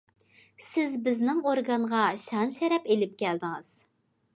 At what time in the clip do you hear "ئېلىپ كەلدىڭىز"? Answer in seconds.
2.93-3.75